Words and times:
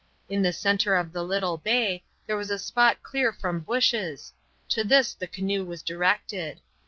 In 0.29 0.41
the 0.41 0.51
center 0.51 0.95
of 0.95 1.13
the 1.13 1.21
little 1.23 1.57
bay 1.59 2.03
there 2.25 2.35
was 2.35 2.49
a 2.49 2.57
spot 2.57 3.03
clear 3.03 3.31
from 3.31 3.59
bushes; 3.59 4.33
to 4.69 4.83
this 4.83 5.13
the 5.13 5.27
canoe 5.27 5.63
was 5.63 5.83
directed. 5.83 6.59